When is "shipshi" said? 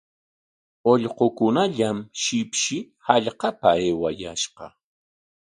2.21-2.77